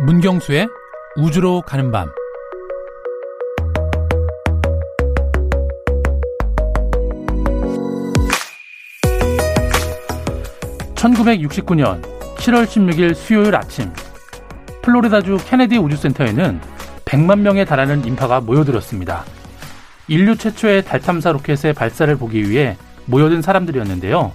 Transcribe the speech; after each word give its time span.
문경수의 0.00 0.68
우주로 1.16 1.60
가는 1.62 1.90
밤. 1.90 2.08
(1969년 10.94 12.00
7월 12.36 12.64
16일) 12.64 13.14
수요일 13.14 13.56
아침 13.56 13.90
플로리다주 14.82 15.38
케네디 15.44 15.78
우주센터에는 15.78 16.60
100만 17.04 17.40
명에 17.40 17.64
달하는 17.64 18.04
인파가 18.04 18.40
모여들었습니다. 18.40 19.24
인류 20.06 20.36
최초의 20.36 20.84
달 20.84 21.00
탐사 21.00 21.32
로켓의 21.32 21.72
발사를 21.72 22.14
보기 22.16 22.48
위해 22.48 22.76
모여든 23.06 23.42
사람들이었는데요. 23.42 24.32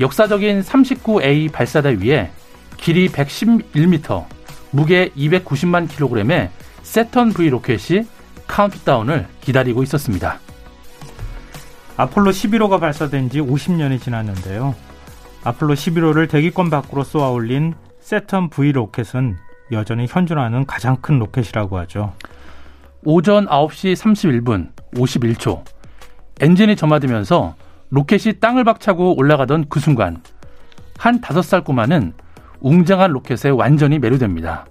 역사적인 0.00 0.62
39A 0.62 1.52
발사대 1.52 1.98
위에 2.00 2.30
길이 2.78 3.08
111m, 3.08 4.35
무게 4.70 5.10
290만 5.10 5.88
킬로그램의 5.88 6.50
세턴 6.82 7.32
V 7.32 7.50
로켓이 7.50 8.06
카운트다운을 8.46 9.26
기다리고 9.40 9.82
있었습니다. 9.82 10.38
아폴로 11.96 12.30
11호가 12.30 12.78
발사된 12.78 13.30
지 13.30 13.40
50년이 13.40 14.00
지났는데요. 14.00 14.74
아폴로 15.44 15.74
11호를 15.74 16.28
대기권 16.28 16.70
밖으로 16.70 17.04
쏘아 17.04 17.30
올린 17.30 17.74
세턴 18.00 18.50
V 18.50 18.72
로켓은 18.72 19.36
여전히 19.72 20.06
현존하는 20.08 20.66
가장 20.66 20.96
큰 20.96 21.18
로켓이라고 21.18 21.78
하죠. 21.78 22.14
오전 23.04 23.46
9시 23.46 23.94
31분 23.94 24.70
51초 24.94 25.64
엔진이 26.40 26.76
점화되면서 26.76 27.54
로켓이 27.90 28.40
땅을 28.40 28.64
박차고 28.64 29.16
올라가던 29.16 29.66
그 29.68 29.80
순간 29.80 30.22
한 30.98 31.20
다섯 31.20 31.42
살 31.42 31.62
꼬마는 31.62 32.12
웅장한 32.66 33.12
로켓에 33.12 33.50
완전히 33.50 34.00
매료됩니다. 34.00 34.66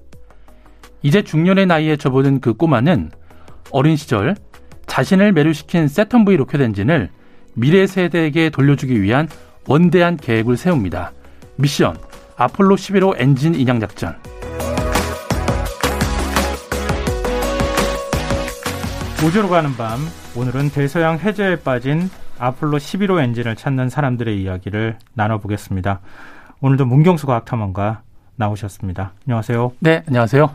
이제 1.01 1.21
중년의 1.21 1.65
나이에 1.65 1.95
접어든 1.95 2.41
그 2.41 2.53
꼬마는 2.53 3.09
어린 3.71 3.95
시절 3.95 4.35
자신을 4.85 5.31
매료시킨 5.31 5.87
세턴 5.87 6.25
V 6.25 6.35
로켓 6.35 6.59
엔진을 6.59 7.09
미래 7.53 7.87
세대에게 7.87 8.49
돌려주기 8.49 9.01
위한 9.01 9.29
원대한 9.65 10.17
계획을 10.17 10.57
세웁니다. 10.57 11.13
미션 11.55 11.97
아폴로 12.35 12.75
11호 12.75 13.15
엔진 13.17 13.55
인양 13.55 13.79
작전. 13.79 14.13
우주로 19.25 19.47
가는 19.47 19.73
밤 19.77 20.01
오늘은 20.35 20.71
대서양 20.71 21.17
해저에 21.17 21.61
빠진 21.61 22.09
아폴로 22.39 22.77
11호 22.77 23.23
엔진을 23.23 23.55
찾는 23.55 23.87
사람들의 23.87 24.41
이야기를 24.41 24.97
나눠보겠습니다. 25.13 26.01
오늘도 26.65 26.85
문경수 26.87 27.27
과학탐험가 27.27 28.01
나오셨습니다. 28.37 29.11
안녕하세요. 29.27 29.73
네, 29.81 30.03
안녕하세요. 30.07 30.49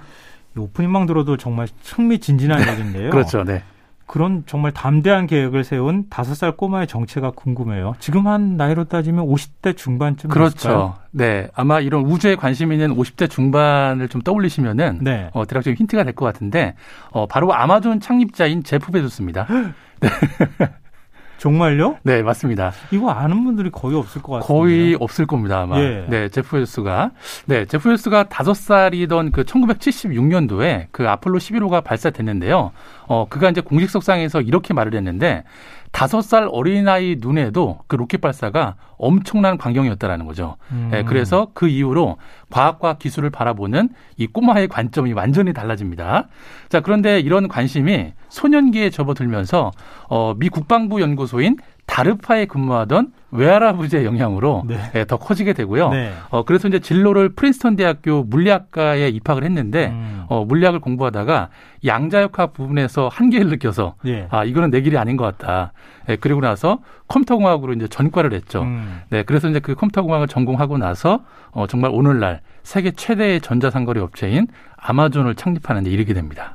오프닝만 0.59 1.07
들어도 1.07 1.37
정말 1.37 1.69
흥미진진한 1.85 2.69
얘기인데요. 2.69 3.11
그렇죠, 3.15 3.45
네. 3.45 3.63
그런 4.07 4.43
정말 4.47 4.73
담대한 4.73 5.29
계획을 5.29 5.63
세운 5.63 6.07
다섯 6.11 6.35
살 6.35 6.57
꼬마의 6.57 6.89
정체가 6.89 7.31
궁금해요. 7.31 7.95
지금 8.01 8.27
한 8.27 8.57
나이로 8.57 8.87
따지면 8.87 9.25
50대 9.25 9.77
중반쯤 9.77 10.31
그렇죠. 10.31 10.97
네. 11.13 11.47
아마 11.55 11.79
이런 11.79 12.03
우주에 12.05 12.35
관심 12.35 12.73
있는 12.73 12.93
50대 12.97 13.31
중반을 13.31 14.09
좀 14.09 14.21
떠올리시면은 14.21 14.99
네. 15.03 15.31
어, 15.33 15.47
대략 15.47 15.63
좀 15.63 15.75
힌트가 15.75 16.03
될 16.03 16.15
것 16.15 16.25
같은데 16.25 16.75
어, 17.13 17.27
바로 17.29 17.55
아마존 17.55 18.01
창립자인 18.01 18.65
제프 18.65 18.91
베조스입니다. 18.91 19.47
정말요? 21.41 21.97
네, 22.03 22.23
맞습니다. 22.23 22.73
이거 22.91 23.11
아는 23.11 23.45
분들이 23.45 23.71
거의 23.71 23.97
없을 23.97 24.21
것 24.21 24.35
같아요. 24.35 24.47
거의 24.47 24.95
없을 25.01 25.27
겁니다, 25.27 25.63
아마. 25.63 25.81
예. 25.81 26.05
네, 26.07 26.29
제프 26.29 26.51
베조스가. 26.51 27.13
네, 27.47 27.65
제프 27.65 27.85
베조스가 27.89 28.25
다섯 28.25 28.53
살이던 28.53 29.33
그 29.33 29.45
1976년도에 29.45 30.89
그 30.91 31.09
아폴로 31.09 31.39
11호가 31.39 31.83
발사됐는데요. 31.83 32.73
어, 33.11 33.27
그가 33.29 33.51
이제 33.51 33.61
공식석상에서 33.61 34.41
이렇게 34.41 34.73
말을 34.73 34.95
했는데 34.95 35.43
다섯 35.91 36.21
살 36.23 36.49
어린아이 36.49 37.17
눈에도 37.19 37.81
그 37.89 37.97
로켓 37.97 38.21
발사가 38.21 38.77
엄청난 38.99 39.59
광경이었다라는 39.59 40.27
거죠. 40.27 40.57
음. 40.71 40.91
네, 40.93 41.03
그래서 41.03 41.49
그 41.53 41.67
이후로 41.67 42.19
과학과 42.51 42.99
기술을 42.99 43.31
바라보는 43.31 43.89
이 44.17 44.29
꼬마의 44.29 44.69
관점이 44.69 45.13
완전히 45.13 45.53
달라집니다. 45.53 46.29
자, 46.69 46.79
그런데 46.79 47.19
이런 47.19 47.49
관심이 47.49 48.13
소년기에 48.29 48.91
접어들면서 48.91 49.73
어, 50.09 50.35
미 50.39 50.49
국방부 50.49 51.01
연구소인 51.01 51.57
다르파에 51.87 52.47
근무하던 52.47 53.13
외할아버지의 53.33 54.05
영향으로 54.05 54.65
네. 54.67 54.79
예, 54.95 55.05
더 55.05 55.17
커지게 55.17 55.53
되고요. 55.53 55.91
네. 55.91 56.13
어, 56.31 56.45
그래서 56.45 56.69
이제 56.69 56.79
진로를 56.79 57.31
프린스턴 57.31 57.77
대학교 57.77 58.23
물리학과에 58.25 59.09
입학을 59.09 59.45
했는데 59.45 59.89
음. 59.89 60.25
어, 60.29 60.45
물리학을 60.45 60.81
공부하다가 60.81 61.51
양자역학 61.85 62.53
부분에서 62.53 63.09
한계를 63.09 63.49
느껴서 63.51 63.95
예. 64.07 64.27
아 64.31 64.45
이거는 64.45 64.71
내 64.71 64.81
길이 64.81 64.99
아닌 64.99 65.17
것 65.17 65.25
같다. 65.25 65.73
예, 66.09 66.17
그리고 66.17 66.41
나서 66.41 66.79
컴퓨터공학으로 67.09 67.73
이제 67.75 67.89
전과를 67.89 68.33
했죠. 68.33 68.63
음. 68.63 69.01
네, 69.11 69.23
그래서 69.23 69.49
이제 69.49 69.61
그 69.61 69.75
컴퓨터공학을 69.75 70.29
전공하고 70.29 70.79
나서 70.79 71.25
어, 71.53 71.67
정말 71.67 71.91
오늘날 71.93 72.41
세계 72.63 72.91
최대의 72.91 73.41
전자상거래 73.41 74.01
업체인 74.01 74.47
아마존을 74.77 75.35
창립하는 75.35 75.85
데 75.85 75.91
이르게 75.91 76.15
됩니다. 76.15 76.55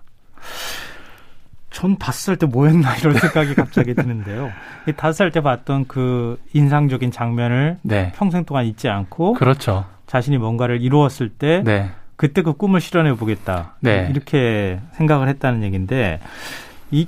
전 1.76 1.98
다섯 1.98 2.18
살 2.32 2.38
때 2.38 2.46
뭐 2.48 2.68
했나 2.68 2.96
이런 2.96 3.16
생각이 3.16 3.54
갑자기 3.54 3.94
드는데요. 3.94 4.50
이 4.88 4.94
다섯 4.94 5.12
살 5.18 5.32
때 5.32 5.42
봤던 5.42 5.86
그 5.90 6.40
인상적인 6.54 7.12
장면을 7.12 7.78
네, 7.82 8.14
평생 8.16 8.46
동안 8.46 8.66
잊지 8.66 8.88
않고 8.88 9.34
그렇죠. 9.34 9.84
자신이 10.08 10.38
뭔가를 10.38 10.82
이루었을 10.82 11.28
때 11.30 11.62
네, 11.66 11.90
그때 12.16 12.42
그 12.44 12.54
꿈을 12.54 12.80
실현해 12.80 13.14
보겠다. 13.16 13.76
네. 13.82 14.08
이렇게 14.10 14.80
생각을 14.94 15.28
했다는 15.28 15.64
얘기인데 15.64 16.22
이 16.92 17.08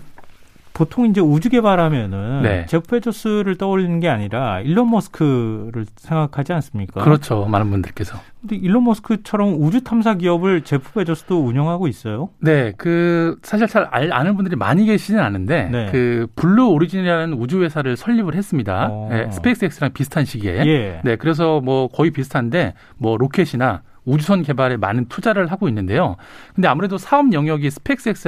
보통 0.78 1.08
이제 1.08 1.20
우주 1.20 1.50
개발하면은 1.50 2.44
네. 2.44 2.66
제프 2.68 2.88
베조스를 2.88 3.58
떠올리는 3.58 4.00
게 4.00 4.10
아니라 4.10 4.62
일론 4.62 4.92
머스크를 4.92 5.88
생각하지 5.96 6.54
않습니까? 6.54 7.04
그렇죠. 7.04 7.46
많은 7.46 7.72
분들께서. 7.72 8.20
근데 8.42 8.58
일론 8.58 8.84
머스크처럼 8.84 9.56
우주 9.60 9.84
탐사 9.84 10.14
기업을 10.14 10.62
제프 10.62 10.94
베조스도 10.94 11.44
운영하고 11.44 11.88
있어요. 11.88 12.30
네, 12.40 12.74
그 12.78 13.40
사실 13.42 13.66
잘 13.66 13.88
알, 13.90 14.14
아는 14.14 14.36
분들이 14.36 14.56
많이 14.56 14.86
계시진 14.86 15.18
않은데 15.18 15.68
네. 15.72 15.90
그 15.92 16.28
블루 16.36 16.68
오리진이라는 16.68 17.34
우주 17.34 17.64
회사를 17.64 17.98
설립을 17.98 18.36
했습니다. 18.36 18.90
어. 18.92 19.10
네, 19.12 19.32
스페이스X랑 19.32 19.94
비슷한 19.94 20.26
시기에. 20.26 20.64
예. 20.68 21.02
네, 21.04 21.16
그래서 21.16 21.60
뭐 21.60 21.88
거의 21.88 22.12
비슷한데 22.12 22.76
뭐 22.98 23.18
로켓이나 23.18 23.82
우주선 24.08 24.42
개발에 24.42 24.78
많은 24.78 25.06
투자를 25.10 25.52
하고 25.52 25.68
있는데요. 25.68 26.16
근데 26.56 26.68
아무래도 26.68 26.98
사업 26.98 27.34
영역이 27.34 27.70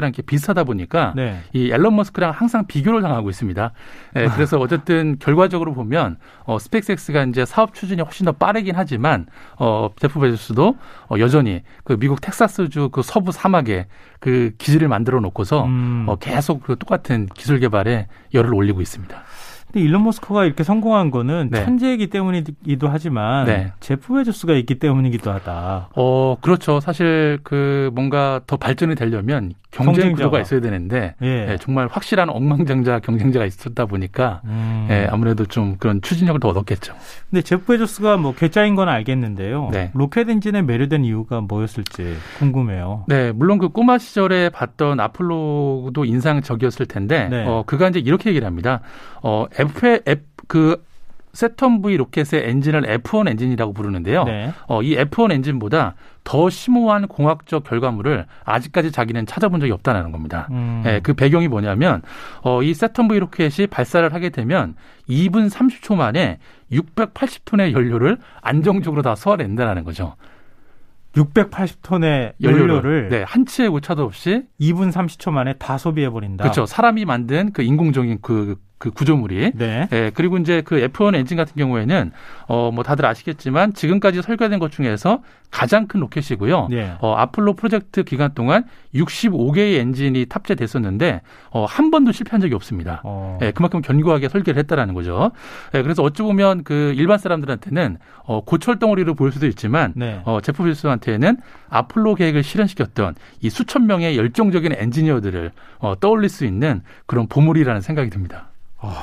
이렇게 0.09 0.21
비슷하다 0.21 0.65
보니까 0.65 1.13
네. 1.15 1.39
이 1.53 1.71
일론 1.71 1.95
머스크랑 1.95 2.31
항상 2.31 2.67
비교를 2.67 3.01
당하고 3.01 3.29
있습니다. 3.29 3.71
예, 4.17 4.27
그래서 4.27 4.59
어쨌든 4.59 5.17
결과적으로 5.19 5.73
보면 5.73 6.17
어, 6.43 6.59
스페이스X가 6.59 7.23
이제 7.23 7.45
사업 7.45 7.73
추진이 7.73 8.01
훨씬 8.01 8.25
더 8.25 8.33
빠르긴 8.33 8.75
하지만 8.75 9.25
어, 9.57 9.89
제프 9.97 10.19
베조스도 10.19 10.77
어, 11.09 11.15
여전히 11.19 11.63
그 11.85 11.97
미국 11.97 12.19
텍사스주 12.19 12.89
그 12.91 13.01
서부 13.01 13.31
사막에 13.31 13.87
그 14.19 14.51
기지를 14.57 14.89
만들어 14.89 15.21
놓고서 15.21 15.65
음. 15.65 16.05
어, 16.07 16.17
계속 16.17 16.61
그 16.61 16.77
똑같은 16.77 17.27
기술 17.33 17.59
개발에 17.59 18.07
열을 18.33 18.53
올리고 18.53 18.81
있습니다. 18.81 19.17
근데 19.71 19.85
일론 19.85 20.03
머스크가 20.03 20.45
이렇게 20.45 20.63
성공한 20.63 21.11
거는 21.11 21.49
네. 21.51 21.63
천재이기 21.63 22.07
때문이기도 22.07 22.87
하지만 22.87 23.45
네. 23.45 23.71
제프 23.79 24.15
베조스가 24.15 24.53
있기 24.53 24.79
때문이기도 24.79 25.31
하다. 25.31 25.89
어, 25.95 26.37
그렇죠. 26.41 26.79
사실 26.79 27.39
그 27.43 27.91
뭔가 27.93 28.41
더 28.47 28.57
발전이 28.57 28.95
되려면 28.95 29.53
경쟁. 29.71 30.13
구도가 30.13 30.39
있어야 30.41 30.61
되는데 30.61 31.13
예. 31.21 31.51
예, 31.51 31.57
정말 31.59 31.87
확실한 31.91 32.29
억만장자 32.29 32.99
경쟁자가 32.99 33.45
있었다 33.45 33.85
보니까 33.85 34.41
음. 34.45 34.87
예, 34.89 35.07
아무래도 35.11 35.45
좀 35.45 35.75
그런 35.77 36.01
추진력을 36.01 36.39
더 36.39 36.47
얻었겠죠. 36.49 36.95
근데 37.29 37.43
제프 37.43 37.65
베조스가 37.65 38.17
뭐 38.17 38.33
괴짜인 38.33 38.73
건 38.73 38.89
알겠는데요. 38.89 39.69
네. 39.71 39.91
로켓 39.93 40.27
엔진에 40.27 40.63
매료된 40.63 41.05
이유가 41.05 41.41
뭐였을지 41.41 42.15
궁금해요. 42.39 43.05
네, 43.07 43.31
물론 43.31 43.59
그 43.59 43.69
꼬마 43.69 43.99
시절에 43.99 44.49
봤던 44.49 44.99
아폴로도 44.99 46.03
인상적이었을 46.03 46.87
텐데, 46.87 47.27
네. 47.29 47.45
어, 47.45 47.63
그가 47.65 47.89
이제 47.89 47.99
이렇게 47.99 48.31
얘기를 48.31 48.47
합니다. 48.47 48.81
어, 49.21 49.45
F, 49.59 50.01
F, 50.05 50.21
그, 50.47 50.83
세턴 51.33 51.81
V 51.81 51.95
로켓의 51.97 52.49
엔진을 52.49 52.81
F1 53.01 53.29
엔진이라고 53.29 53.73
부르는데요. 53.73 54.23
네. 54.23 54.51
어, 54.67 54.81
이 54.81 54.95
F1 54.95 55.31
엔진보다 55.31 55.95
더 56.23 56.49
심오한 56.49 57.07
공학적 57.07 57.63
결과물을 57.63 58.25
아직까지 58.45 58.91
자기는 58.91 59.25
찾아본 59.25 59.59
적이 59.59 59.71
없다는 59.73 60.11
겁니다. 60.11 60.47
음. 60.51 60.83
예, 60.85 60.99
그 61.01 61.13
배경이 61.13 61.47
뭐냐면, 61.47 62.01
어, 62.41 62.63
이 62.63 62.73
세턴 62.73 63.07
V 63.07 63.19
로켓이 63.19 63.67
발사를 63.67 64.11
하게 64.13 64.29
되면 64.29 64.75
2분 65.07 65.49
30초 65.49 65.95
만에 65.95 66.39
680톤의 66.71 67.73
연료를 67.73 68.17
안정적으로 68.41 69.01
다 69.01 69.15
소화해낸다는 69.15 69.83
거죠. 69.83 70.15
680톤의 71.15 72.33
연료를, 72.41 73.09
네, 73.09 73.23
한 73.23 73.45
치의 73.45 73.69
오차도 73.69 74.03
없이 74.03 74.43
2분 74.59 74.91
30초 74.91 75.31
만에 75.31 75.53
다 75.53 75.77
소비해 75.77 76.09
버린다. 76.09 76.43
그렇죠. 76.43 76.65
사람이 76.65 77.05
만든 77.05 77.51
그 77.51 77.63
인공적인 77.63 78.19
그 78.21 78.55
그 78.79 78.91
구조물이. 78.91 79.51
네. 79.55 79.87
예, 79.91 80.11
그리고 80.13 80.37
이제 80.37 80.61
그 80.61 80.77
F1 80.87 81.13
엔진 81.15 81.37
같은 81.37 81.53
경우에는 81.55 82.11
어 82.47 82.69
뭐 82.71 82.83
다들 82.83 83.05
아시겠지만 83.05 83.73
지금까지 83.73 84.21
설계된 84.21 84.59
것 84.59 84.71
중에서 84.71 85.21
가장 85.51 85.87
큰 85.87 85.99
로켓이고요. 85.99 86.67
네. 86.69 86.93
어 87.01 87.15
아폴로 87.15 87.53
프로젝트 87.53 88.03
기간 88.03 88.33
동안 88.33 88.63
65개의 88.95 89.79
엔진이 89.79 90.27
탑재됐었는데 90.27 91.21
어, 91.49 91.65
한 91.65 91.91
번도 91.91 92.11
실패한 92.11 92.39
적이 92.39 92.53
없습니다. 92.55 93.01
어. 93.03 93.37
예, 93.41 93.51
그만큼 93.51 93.81
견고하게 93.81 94.29
설계를 94.29 94.59
했다라는 94.59 94.93
거죠. 94.93 95.31
예, 95.73 95.81
그래서 95.81 96.03
어찌 96.03 96.21
보면 96.21 96.63
그 96.63 96.93
일반 96.95 97.17
사람들한테는 97.17 97.97
어, 98.23 98.41
고철 98.45 98.79
덩어리로 98.79 99.15
보일 99.15 99.31
수도 99.33 99.47
있지만 99.47 99.93
네. 99.95 100.21
어, 100.25 100.39
제프 100.41 100.63
빌스한테는 100.63 101.37
아폴로 101.69 102.15
계획을 102.15 102.43
실현시켰던 102.43 103.15
이 103.41 103.49
수천 103.49 103.87
명의 103.87 104.17
열정적인 104.17 104.73
엔지니어들을 104.73 105.51
어, 105.79 105.99
떠올릴 105.99 106.29
수 106.29 106.45
있는 106.45 106.81
그런 107.07 107.27
보물이라는 107.27 107.81
생각이 107.81 108.09
듭니다. 108.09 108.48
어, 108.81 108.93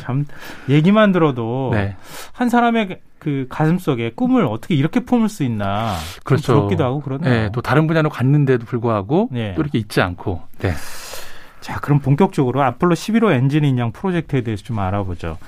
참 0.00 0.26
얘기만 0.68 1.12
들어도 1.12 1.70
네. 1.72 1.96
한 2.32 2.48
사람의 2.48 3.00
그 3.18 3.46
가슴 3.48 3.78
속에 3.78 4.12
꿈을 4.14 4.44
어떻게 4.46 4.74
이렇게 4.74 5.00
품을 5.00 5.28
수 5.28 5.44
있나 5.44 5.94
그렇죠. 6.24 6.54
부럽기도 6.54 6.84
하고 6.84 7.00
그러네요. 7.00 7.30
네, 7.30 7.50
또 7.52 7.62
다른 7.62 7.86
분야로 7.86 8.10
갔는데도 8.10 8.66
불구하고 8.66 9.28
네. 9.30 9.54
또 9.54 9.62
이렇게 9.62 9.78
잊지 9.78 10.00
않고. 10.00 10.42
네. 10.58 10.72
자, 11.60 11.78
그럼 11.78 12.00
본격적으로 12.00 12.60
아폴로 12.62 12.96
11호 12.96 13.32
엔진 13.32 13.64
인양 13.64 13.92
프로젝트에 13.92 14.42
대해서 14.42 14.64
좀 14.64 14.80
알아보죠. 14.80 15.38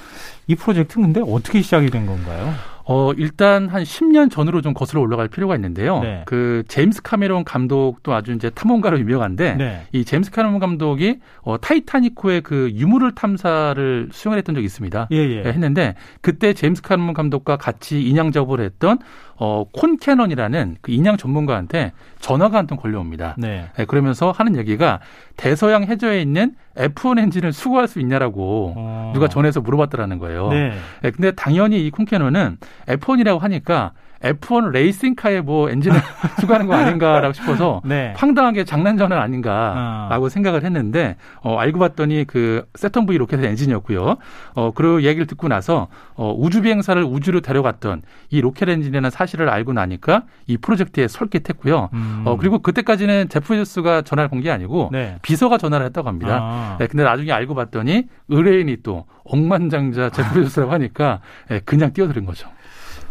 이 0.46 0.54
프로젝트는 0.54 1.12
근데 1.12 1.32
어떻게 1.32 1.62
시작이 1.62 1.90
된 1.90 2.06
건가요? 2.06 2.52
어, 2.86 3.12
일단 3.16 3.68
한 3.68 3.82
10년 3.82 4.30
전으로 4.30 4.60
좀 4.60 4.74
거슬러 4.74 5.00
올라갈 5.00 5.26
필요가 5.28 5.54
있는데요. 5.54 6.00
네. 6.00 6.22
그 6.26 6.64
제임스 6.68 7.00
카메론 7.00 7.42
감독도 7.42 8.12
아주 8.12 8.32
이제 8.32 8.50
탐험가로 8.50 8.98
유명한데 9.00 9.54
네. 9.54 9.86
이 9.92 10.04
제임스 10.04 10.30
카메론 10.30 10.58
감독이 10.58 11.18
어, 11.40 11.58
타이타닉호의 11.58 12.42
그 12.42 12.70
유물을 12.74 13.14
탐사를 13.14 14.10
수행을 14.12 14.36
했던 14.36 14.54
적이 14.54 14.66
있습니다. 14.66 15.08
예, 15.12 15.16
예. 15.16 15.42
네, 15.42 15.48
했는데 15.48 15.94
그때 16.20 16.52
제임스 16.52 16.82
카메론 16.82 17.14
감독과 17.14 17.56
같이 17.56 18.02
인양 18.02 18.32
작업을 18.32 18.60
했던 18.60 18.98
어, 19.36 19.64
콘 19.72 19.96
캐넌이라는 19.96 20.76
그 20.82 20.92
인양 20.92 21.16
전문가한테 21.16 21.92
전화가 22.20 22.58
한 22.58 22.66
통 22.66 22.76
걸려옵니다. 22.76 23.36
네. 23.38 23.66
네, 23.76 23.84
그러면서 23.86 24.30
하는 24.30 24.56
얘기가 24.56 25.00
대서양 25.36 25.84
해저에 25.84 26.20
있는 26.20 26.54
F1 26.76 27.18
엔진을 27.18 27.52
수거할 27.52 27.88
수 27.88 28.00
있냐라고 28.00 28.74
어. 28.76 29.10
누가 29.14 29.28
전해서 29.28 29.60
물어봤더라는 29.60 30.18
거예요. 30.18 30.48
네. 30.48 30.72
네. 31.02 31.10
근데 31.10 31.30
당연히 31.32 31.86
이 31.86 31.90
콘캐넌은 31.90 32.58
F1이라고 32.86 33.38
하니까 33.38 33.92
F1 34.24 34.70
레이싱카에 34.70 35.40
뭐 35.40 35.68
엔진을 35.70 35.98
수거하는 36.40 36.66
거 36.66 36.74
아닌가라고 36.74 37.32
싶어서 37.32 37.82
네. 37.86 38.14
황당하게 38.16 38.64
장난 38.64 38.96
전화 38.96 39.20
아닌가라고 39.20 40.26
어. 40.26 40.28
생각을 40.28 40.64
했는데 40.64 41.16
어, 41.42 41.58
알고 41.58 41.78
봤더니 41.78 42.24
그 42.26 42.66
세턴 42.74 43.06
V 43.06 43.18
로켓의 43.18 43.46
엔진이었고요. 43.46 44.16
어, 44.54 44.70
그리고 44.74 45.02
얘기를 45.02 45.26
듣고 45.26 45.48
나서 45.48 45.88
어, 46.14 46.34
우주 46.36 46.62
비행사를 46.62 47.02
우주로 47.02 47.40
데려갔던 47.40 48.02
이 48.30 48.40
로켓 48.40 48.68
엔진이라는 48.68 49.10
사실을 49.10 49.48
알고 49.48 49.72
나니까 49.72 50.22
이 50.46 50.56
프로젝트에 50.56 51.08
솔깃했고요. 51.08 51.90
음. 51.92 52.22
어, 52.24 52.36
그리고 52.36 52.60
그때까지는 52.60 53.28
제프 53.28 53.48
베조스가 53.48 54.02
전화를 54.02 54.30
건 54.30 54.44
게 54.44 54.50
아니고 54.50 54.90
네. 54.92 55.16
비서가 55.22 55.56
전화를 55.58 55.86
했다고 55.86 56.06
합니다. 56.08 56.38
아. 56.42 56.76
네, 56.78 56.86
근데 56.86 57.02
나중에 57.02 57.32
알고 57.32 57.54
봤더니 57.54 58.08
의뢰인이 58.28 58.78
또 58.82 59.06
억만장자 59.24 60.10
제프 60.10 60.34
베조스라고 60.34 60.72
하니까 60.72 61.20
네, 61.48 61.60
그냥 61.64 61.92
뛰어드는 61.92 62.26
거죠. 62.26 62.48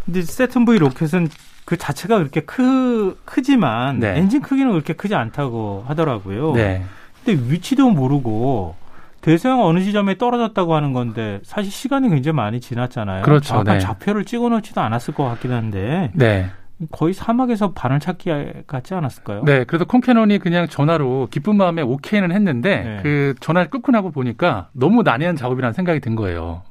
근데 0.05 0.21
세턴 0.21 0.65
V 0.65 0.77
로켓은 0.79 1.29
그 1.65 1.77
자체가 1.77 2.17
그렇게 2.17 2.41
크, 2.41 3.19
크지만 3.25 4.00
네. 4.00 4.17
엔진 4.17 4.41
크기는 4.41 4.71
그렇게 4.71 4.94
크지 4.94 5.15
않다고 5.15 5.85
하더라고요. 5.88 6.53
네. 6.53 6.83
근데 7.23 7.41
위치도 7.50 7.89
모르고 7.89 8.75
대서양 9.21 9.63
어느 9.63 9.79
지점에 9.79 10.17
떨어졌다고 10.17 10.75
하는 10.75 10.91
건데 10.91 11.39
사실 11.44 11.71
시간이 11.71 12.09
굉장히 12.09 12.35
많이 12.35 12.59
지났잖아요. 12.59 13.23
그렇죠. 13.23 13.63
네. 13.63 13.79
좌표를 13.79 14.25
찍어놓지도 14.25 14.81
않았을 14.81 15.13
것 15.13 15.23
같긴 15.23 15.51
한데. 15.53 16.11
네. 16.13 16.50
거의 16.91 17.13
사막에서 17.13 17.71
반을 17.71 18.01
찾기 18.01 18.29
같지 18.67 18.94
않았을까요? 18.94 19.44
네, 19.45 19.63
그래서 19.63 19.85
콩캐논이 19.85 20.39
그냥 20.39 20.67
전화로 20.67 21.29
기쁜 21.31 21.55
마음에 21.55 21.81
오케이는 21.81 22.33
했는데 22.33 22.83
네. 22.83 23.00
그 23.03 23.35
전화를 23.39 23.69
끊고 23.69 23.94
나고 23.94 24.11
보니까 24.11 24.67
너무 24.73 25.03
난해한 25.03 25.38
작업이라는 25.38 25.73
생각이 25.73 26.01
든 26.01 26.15
거예요. 26.15 26.63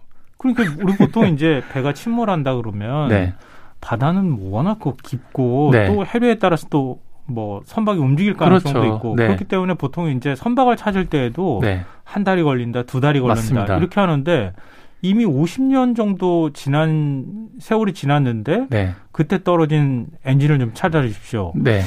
그러니까 0.42 0.64
우리 0.82 0.96
보통 0.96 1.26
이제 1.32 1.62
배가 1.72 1.92
침몰한다 1.94 2.56
그러면 2.56 3.08
네. 3.08 3.34
바다는 3.80 4.36
워낙 4.50 4.78
깊고 5.02 5.70
네. 5.72 5.86
또 5.88 6.04
해류에 6.04 6.38
따라서 6.38 6.66
또 6.68 6.98
뭐 7.26 7.62
선박이 7.64 7.98
움직일 7.98 8.34
가능성도 8.34 8.80
그렇죠. 8.80 8.96
있고 8.96 9.16
네. 9.16 9.26
그렇기 9.26 9.44
때문에 9.44 9.74
보통 9.74 10.08
이제 10.10 10.34
선박을 10.34 10.76
찾을 10.76 11.06
때에도 11.06 11.60
네. 11.62 11.84
한 12.04 12.24
달이 12.24 12.42
걸린다, 12.42 12.82
두 12.84 13.00
달이 13.00 13.20
걸린다 13.20 13.34
맞습니다. 13.40 13.76
이렇게 13.76 14.00
하는데 14.00 14.52
이미 15.02 15.24
50년 15.24 15.96
정도 15.96 16.52
지난 16.52 17.48
세월이 17.58 17.92
지났는데 17.92 18.66
네. 18.70 18.94
그때 19.12 19.42
떨어진 19.42 20.06
엔진을 20.24 20.58
좀 20.58 20.72
찾아주십시오. 20.74 21.52
네. 21.56 21.82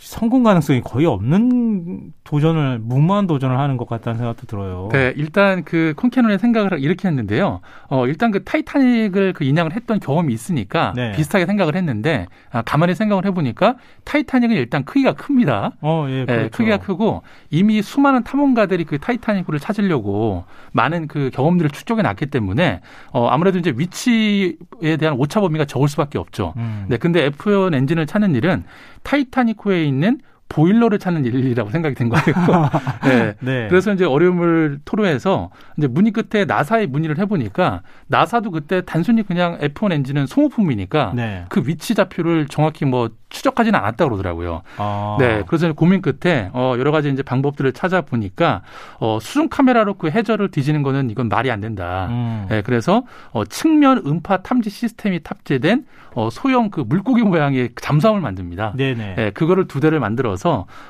성공 0.00 0.42
가능성이 0.42 0.80
거의 0.80 1.06
없는 1.06 2.12
도전을 2.24 2.78
무모한 2.78 3.26
도전을 3.26 3.58
하는 3.58 3.76
것 3.76 3.88
같다는 3.88 4.18
생각도 4.18 4.46
들어요. 4.46 4.88
네, 4.92 5.12
일단 5.16 5.64
그 5.64 5.94
콘캐논의 5.96 6.38
생각을 6.38 6.78
이렇게 6.80 7.08
했는데요. 7.08 7.60
어, 7.88 8.06
일단 8.06 8.30
그 8.30 8.44
타이타닉을 8.44 9.32
그 9.32 9.44
인양을 9.44 9.72
했던 9.74 9.98
경험이 9.98 10.34
있으니까 10.34 10.92
네. 10.94 11.12
비슷하게 11.12 11.46
생각을 11.46 11.74
했는데 11.74 12.26
아, 12.50 12.62
가만히 12.62 12.94
생각을 12.94 13.24
해보니까 13.26 13.76
타이타닉은 14.04 14.56
일단 14.56 14.84
크기가 14.84 15.14
큽니다. 15.14 15.72
어, 15.80 16.06
예, 16.08 16.20
네, 16.20 16.26
그렇죠. 16.26 16.42
네, 16.42 16.48
크기가 16.50 16.76
크고 16.78 17.22
이미 17.50 17.82
수많은 17.82 18.24
탐험가들이 18.24 18.84
그 18.84 18.98
타이타닉을 18.98 19.58
찾으려고 19.58 20.44
많은 20.72 21.08
그 21.08 21.30
경험들을 21.32 21.70
축적해 21.70 22.02
놨기 22.02 22.26
때문에 22.26 22.80
어, 23.12 23.28
아무래도 23.28 23.58
이제 23.58 23.72
위치에 23.74 24.96
대한 24.98 25.14
오차 25.16 25.40
범위가 25.40 25.64
적을 25.64 25.88
수밖에 25.88 26.18
없죠. 26.18 26.54
음. 26.56 26.84
네, 26.88 26.98
근데 26.98 27.28
F1 27.30 27.74
엔진을 27.74 28.06
찾는 28.06 28.34
일은 28.34 28.64
타이타닉호에 29.02 29.87
있는 29.88 30.20
보일러를 30.48 30.98
찾는 30.98 31.24
일이라고 31.24 31.70
생각이 31.70 31.94
된 31.94 32.08
거예요. 32.08 32.24
네. 33.04 33.34
네. 33.40 33.68
그래서 33.68 33.92
이제 33.92 34.04
어려움을 34.04 34.80
토로해서 34.84 35.50
이제 35.76 35.86
문의 35.86 36.12
끝에 36.12 36.44
나사에 36.44 36.86
문의를 36.86 37.18
해보니까 37.18 37.82
나사도 38.06 38.50
그때 38.50 38.82
단순히 38.84 39.22
그냥 39.22 39.58
F1 39.58 39.92
엔진은 39.92 40.26
소모품이니까 40.26 41.12
네. 41.14 41.44
그 41.48 41.62
위치 41.66 41.94
좌표를 41.94 42.46
정확히 42.48 42.84
뭐 42.84 43.10
추적하지는 43.28 43.78
않았다 43.78 44.06
그러더라고요. 44.06 44.62
아. 44.78 45.16
네. 45.18 45.42
그래서 45.46 45.72
고민 45.74 46.00
끝에 46.00 46.48
어 46.54 46.74
여러 46.78 46.90
가지 46.92 47.10
이제 47.10 47.22
방법들을 47.22 47.72
찾아보니까 47.72 48.62
어 49.00 49.18
수중 49.20 49.48
카메라로 49.50 49.94
그 49.94 50.10
해저를 50.10 50.50
뒤지는 50.50 50.82
거는 50.82 51.10
이건 51.10 51.28
말이 51.28 51.50
안 51.50 51.60
된다. 51.60 52.06
음. 52.10 52.46
네. 52.48 52.62
그래서 52.62 53.02
어 53.32 53.44
측면 53.44 54.02
음파 54.06 54.38
탐지 54.38 54.70
시스템이 54.70 55.22
탑재된 55.22 55.84
어 56.14 56.30
소형 56.30 56.70
그 56.70 56.80
물고기 56.80 57.22
모양의 57.22 57.70
잠수함을 57.80 58.22
만듭니다. 58.22 58.72
네네. 58.76 59.14
네. 59.14 59.30
그거를 59.30 59.68
두 59.68 59.80
대를 59.80 60.00
만들어서 60.00 60.37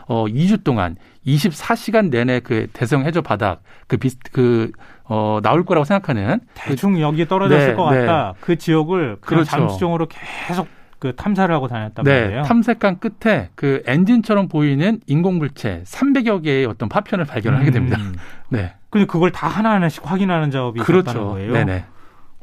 어 0.06 0.26
2주 0.26 0.64
동안 0.64 0.96
24시간 1.26 2.10
내내 2.10 2.40
그 2.40 2.68
대성 2.72 3.04
해저 3.04 3.20
바닥 3.20 3.62
그 3.86 3.96
비슷 3.96 4.18
그 4.32 4.70
어, 5.04 5.40
나올 5.42 5.64
거라고 5.64 5.84
생각하는 5.84 6.40
대충 6.54 6.94
그, 6.94 7.00
여기에 7.00 7.26
떨어졌을 7.28 7.68
네, 7.68 7.74
것 7.74 7.84
같다. 7.84 8.32
네. 8.32 8.38
그 8.40 8.56
지역을 8.56 9.18
그렇죠. 9.20 9.50
잠수정으로 9.50 10.06
계속 10.08 10.68
그 10.98 11.14
탐사를 11.14 11.52
하고 11.54 11.68
다녔단 11.68 12.04
네, 12.04 12.22
말이에요. 12.22 12.42
탐색한 12.42 12.98
끝에 12.98 13.50
그 13.54 13.82
엔진처럼 13.86 14.48
보이는 14.48 15.00
인공물체 15.06 15.82
300여 15.86 16.42
개의 16.42 16.66
어떤 16.66 16.88
파편을 16.88 17.24
발견을 17.24 17.58
음. 17.58 17.60
하게 17.60 17.70
됩니다. 17.70 17.98
음. 17.98 18.16
네. 18.50 18.74
근데 18.90 19.06
그걸 19.06 19.30
다 19.30 19.48
하나하나씩 19.48 20.10
확인하는 20.10 20.50
작업이 20.50 20.80
그렇죠. 20.80 21.10
있었다는 21.10 21.28
거예요. 21.28 21.52
네네. 21.52 21.84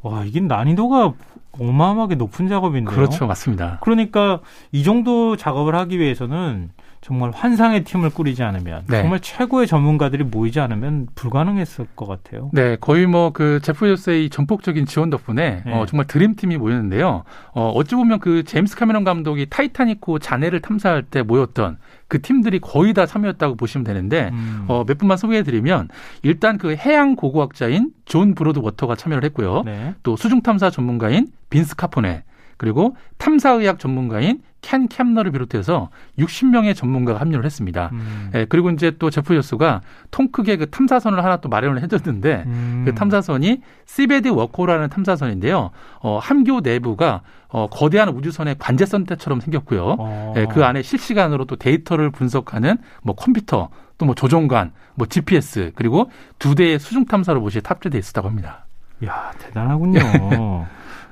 와, 0.02 0.24
이게 0.24 0.40
난이도가 0.40 1.12
어마어마하게 1.58 2.14
높은 2.16 2.48
작업인데요. 2.48 2.94
그렇죠, 2.94 3.26
맞습니다. 3.26 3.78
그러니까 3.82 4.40
이 4.72 4.84
정도 4.84 5.36
작업을 5.36 5.74
하기 5.74 5.98
위해서는 5.98 6.70
정말 7.00 7.30
환상의 7.30 7.84
팀을 7.84 8.10
꾸리지 8.10 8.42
않으면 8.42 8.84
네. 8.88 9.02
정말 9.02 9.20
최고의 9.20 9.66
전문가들이 9.66 10.24
모이지 10.24 10.58
않으면 10.58 11.06
불가능했을 11.14 11.86
것 11.94 12.06
같아요. 12.06 12.50
네, 12.52 12.76
거의 12.80 13.06
뭐 13.06 13.26
그 13.36 13.60
제프 13.60 13.86
베조스의 13.86 14.30
전폭적인 14.30 14.86
지원 14.86 15.10
덕분에 15.10 15.62
네. 15.66 15.72
어, 15.72 15.84
정말 15.86 16.06
드림팀이 16.06 16.56
모였는데요. 16.56 17.24
어, 17.52 17.70
어찌 17.74 17.94
보면 17.94 18.18
그 18.18 18.44
제임스 18.44 18.76
카메론 18.76 19.04
감독이 19.04 19.46
타이타닉호 19.50 20.18
잔해를 20.20 20.60
탐사할 20.60 21.02
때 21.02 21.22
모였던 21.22 21.76
그 22.08 22.22
팀들이 22.22 22.58
거의 22.60 22.94
다 22.94 23.04
참여했다고 23.04 23.56
보시면 23.56 23.84
되는데 23.84 24.30
음. 24.32 24.64
어, 24.68 24.84
몇 24.86 24.96
분만 24.96 25.18
소개해드리면 25.18 25.88
일단 26.22 26.56
그 26.56 26.76
해양 26.76 27.14
고고학자인 27.16 27.90
존 28.04 28.34
브로드워터가 28.34 28.94
참여를 28.96 29.24
했고요. 29.24 29.62
네. 29.64 29.94
또 30.02 30.16
수중 30.16 30.42
탐사 30.42 30.70
전문가인 30.70 31.28
빈스 31.50 31.76
카포네 31.76 32.22
그리고 32.56 32.96
탐사의학 33.18 33.78
전문가인 33.78 34.40
켄 34.62 34.88
캠너를 34.88 35.30
비롯해서 35.30 35.90
60명의 36.18 36.74
전문가가 36.74 37.20
합류를 37.20 37.44
했습니다. 37.44 37.90
음. 37.92 38.30
예, 38.34 38.46
그리고 38.46 38.70
이제 38.70 38.92
또 38.98 39.10
제프 39.10 39.34
베조스가 39.34 39.82
통 40.10 40.28
크게 40.32 40.56
그 40.56 40.68
탐사선을 40.70 41.22
하나 41.22 41.36
또 41.36 41.48
마련을 41.48 41.82
해줬는데 41.82 42.44
음. 42.46 42.82
그 42.84 42.94
탐사선이 42.94 43.60
Seabed 43.84 44.28
Worker라는 44.28 44.88
탐사선인데요. 44.88 45.70
어, 46.00 46.18
함교 46.18 46.60
내부가 46.60 47.20
어, 47.48 47.68
거대한 47.68 48.08
우주선의 48.08 48.56
관제 48.58 49.04
센터처럼 49.04 49.40
생겼고요. 49.40 49.96
어. 49.98 50.34
예, 50.36 50.46
그 50.46 50.64
안에 50.64 50.82
실시간으로 50.82 51.44
또 51.44 51.54
데이터를 51.56 52.10
분석하는 52.10 52.78
뭐 53.02 53.14
컴퓨터 53.14 53.68
또 53.98 54.06
뭐 54.06 54.14
조종관, 54.14 54.72
뭐 54.94 55.06
GPS 55.06 55.72
그리고 55.74 56.10
두 56.38 56.54
대의 56.54 56.78
수중 56.78 57.06
탐사 57.06 57.32
로봇이 57.32 57.62
탑재돼 57.62 57.98
있었다고 57.98 58.28
합니다. 58.28 58.66
야 59.04 59.32
대단하군요. 59.38 60.00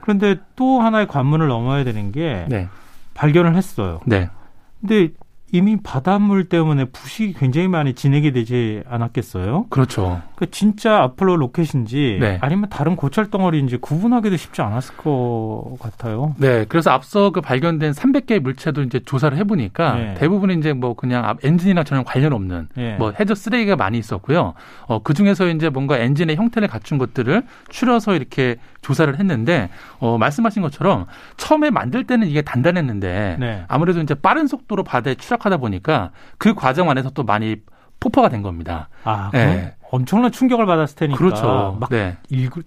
그런데 0.04 0.36
또 0.54 0.82
하나의 0.82 1.08
관문을 1.08 1.48
넘어야 1.48 1.82
되는 1.82 2.12
게 2.12 2.44
네. 2.50 2.68
발견을 3.14 3.56
했어요. 3.56 4.00
네. 4.04 4.28
근데 4.82 5.14
이미 5.54 5.76
바닷물 5.80 6.48
때문에 6.48 6.86
부식이 6.86 7.34
굉장히 7.34 7.68
많이 7.68 7.94
진행이 7.94 8.32
되지 8.32 8.82
않았겠어요? 8.88 9.66
그렇죠. 9.70 10.20
그 10.34 10.50
진짜 10.50 11.00
아폴로 11.00 11.36
로켓인지 11.36 12.18
네. 12.20 12.38
아니면 12.40 12.68
다른 12.70 12.96
고철 12.96 13.30
덩어리인지 13.30 13.76
구분하기도 13.76 14.36
쉽지 14.36 14.62
않았을 14.62 14.96
것 14.96 15.76
같아요. 15.80 16.34
네, 16.38 16.64
그래서 16.68 16.90
앞서 16.90 17.30
그 17.30 17.40
발견된 17.40 17.92
300개의 17.92 18.40
물체도 18.40 18.82
이제 18.82 18.98
조사를 18.98 19.38
해보니까 19.38 19.94
네. 19.94 20.14
대부분 20.14 20.50
이제 20.50 20.72
뭐 20.72 20.94
그냥 20.94 21.36
엔진이나 21.44 21.84
전혀 21.84 22.02
관련 22.02 22.32
없는 22.32 22.68
네. 22.74 22.96
뭐 22.96 23.12
해저 23.20 23.36
쓰레기가 23.36 23.76
많이 23.76 23.96
있었고요. 23.96 24.54
어, 24.86 25.02
그 25.04 25.14
중에서 25.14 25.46
이제 25.46 25.68
뭔가 25.68 25.98
엔진의 25.98 26.34
형태를 26.34 26.66
갖춘 26.66 26.98
것들을 26.98 27.44
추려서 27.68 28.16
이렇게 28.16 28.56
조사를 28.84 29.18
했는데 29.18 29.70
어, 29.98 30.18
말씀하신 30.18 30.62
것처럼 30.62 31.06
처음에 31.36 31.70
만들 31.70 32.04
때는 32.04 32.28
이게 32.28 32.42
단단했는데 32.42 33.38
네. 33.40 33.64
아무래도 33.66 34.00
이제 34.00 34.14
빠른 34.14 34.46
속도로 34.46 34.84
바다에 34.84 35.14
추락하다 35.14 35.56
보니까 35.56 36.10
그 36.38 36.54
과정 36.54 36.90
안에서 36.90 37.10
또 37.10 37.24
많이 37.24 37.56
폭파가 37.98 38.28
된 38.28 38.42
겁니다. 38.42 38.88
아, 39.02 39.30
네. 39.32 39.74
엄청난 39.94 40.32
충격을 40.32 40.66
받았을 40.66 40.96
테니까 40.96 41.16
그렇죠. 41.18 41.76
막 41.78 41.88
네. 41.88 42.16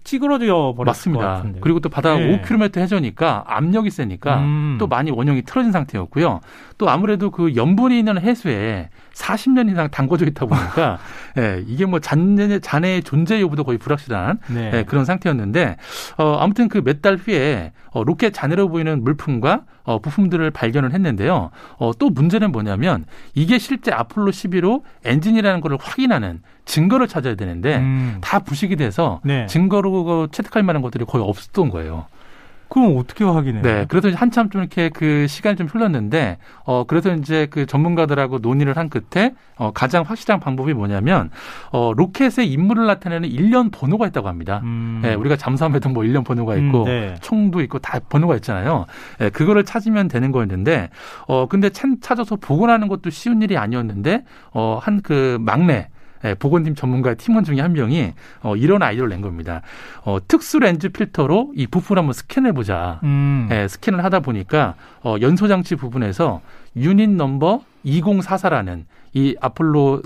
찌그러져 0.05 0.74
버렸을 0.77 1.12
맞습니다. 1.12 1.43
그리고 1.62 1.79
또 1.81 1.89
바다가 1.89 2.17
네. 2.17 2.41
5km 2.41 2.77
해저니까 2.77 3.43
압력이 3.48 3.89
세니까 3.89 4.38
음. 4.39 4.77
또 4.79 4.88
많이 4.88 5.12
원형이 5.12 5.41
틀어진 5.43 5.74
상태였고요. 5.74 6.39
또 6.77 6.89
아무래도 6.89 7.29
그 7.31 7.55
염분이 7.55 8.00
있는 8.00 8.17
해수에 8.19 8.89
40년 9.13 9.69
이상 9.69 9.89
담궈져 9.89 10.25
있다 10.27 10.46
보니까 10.46 11.00
예, 11.38 11.63
이게 11.67 11.86
뭐 11.86 12.00
잔해, 12.00 12.60
잔해의 12.60 13.03
존재 13.03 13.41
여부도 13.41 13.63
거의 13.65 13.77
불확실한 13.77 14.39
네. 14.53 14.72
예, 14.74 14.84
그런 14.84 15.03
상태였는데 15.05 15.75
어, 16.17 16.38
아무튼 16.39 16.69
그 16.69 16.77
몇 16.81 17.01
달 17.01 17.15
후에 17.17 17.74
어, 17.91 18.03
로켓 18.03 18.31
잔해로 18.34 18.69
보이는 18.69 19.03
물품과 19.03 19.63
어, 19.88 20.00
부품들을 20.00 20.51
발견을 20.51 20.94
했는데요. 20.94 21.50
어, 21.77 21.91
또 21.98 22.10
문제는 22.10 22.51
뭐냐면 22.51 23.06
이게 23.34 23.58
실제 23.58 23.89
아폴로 23.91 24.32
11호 24.32 24.84
엔진이라는 25.06 25.62
것을 25.62 25.77
확인하는 25.79 26.41
증거를 26.65 27.08
찾아야 27.08 27.36
되는데 27.36 27.77
음. 27.77 28.17
다 28.20 28.39
부식이 28.39 28.75
돼서 28.75 29.22
네. 29.24 29.46
증거로 29.48 30.27
채택할 30.27 30.62
만한 30.62 30.82
것들이 30.82 31.06
거의 31.06 31.24
없었던 31.24 31.70
거예요. 31.70 32.06
그럼 32.69 32.97
어떻게 32.97 33.24
확인해요? 33.24 33.62
네, 33.63 33.86
그래서 33.88 34.09
한참 34.09 34.50
좀 34.50 34.62
이렇게 34.62 34.89
그 34.89 35.25
시간이 35.27 35.55
좀 35.55 35.67
흘렀는데, 35.67 36.38
어, 36.65 36.83
그래서 36.86 37.13
이제 37.15 37.47
그 37.50 37.65
전문가들하고 37.65 38.39
논의를 38.39 38.75
한 38.77 38.89
끝에, 38.89 39.33
어, 39.55 39.71
가장 39.71 40.03
확실한 40.03 40.39
방법이 40.39 40.74
뭐냐면, 40.74 41.31
어, 41.71 41.93
로켓의 41.95 42.51
임무를 42.51 42.86
나타내는 42.86 43.29
일련 43.29 43.71
번호가 43.71 44.05
있다고 44.07 44.27
합니다. 44.27 44.62
음. 44.63 45.00
네, 45.01 45.13
우리가 45.13 45.38
잠수함에도 45.38 45.89
뭐 45.89 46.03
일련 46.03 46.24
번호가 46.24 46.55
음, 46.55 46.67
있고, 46.67 46.83
음, 46.83 46.86
네. 46.86 47.15
총도 47.21 47.62
있고 47.62 47.79
다 47.79 48.00
번호가 48.00 48.36
있잖아요. 48.36 48.86
네, 49.19 49.29
그거를 49.29 49.63
찾으면 49.63 50.09
되는 50.09 50.31
거였는데, 50.31 50.89
어, 51.27 51.47
근데 51.47 51.69
찾아서 51.69 52.36
복원하는 52.36 52.88
것도 52.88 53.09
쉬운 53.09 53.41
일이 53.41 53.57
아니었는데, 53.57 54.24
어, 54.53 54.79
한 54.81 54.97
그 55.07 55.38
막내, 55.39 55.89
예, 56.24 56.33
보건팀 56.33 56.75
전문가 56.75 57.13
팀원 57.13 57.43
중에 57.43 57.59
한 57.62 57.74
명이 57.74 58.13
어, 58.41 58.55
이런 58.55 58.81
아이디어를 58.81 59.09
낸 59.09 59.21
겁니다. 59.21 59.62
어, 60.03 60.17
특수 60.27 60.59
렌즈 60.59 60.89
필터로 60.89 61.53
이 61.55 61.67
부품을 61.67 62.00
한번 62.00 62.13
스캔해 62.13 62.51
보자. 62.53 63.00
음. 63.03 63.50
예, 63.51 63.67
스캔을 63.67 64.03
하다 64.03 64.21
보니까 64.21 64.75
어, 65.03 65.15
연소 65.21 65.47
장치 65.47 65.75
부분에서 65.75 66.41
unit 66.75 67.09
number 67.09 67.62
2044라는 67.86 68.86
이 69.13 69.36
아폴로 69.41 70.01